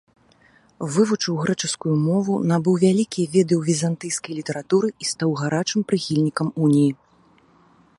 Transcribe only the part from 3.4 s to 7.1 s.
ў візантыйскай літаратуры і стаў гарачым прыхільнікам уніі.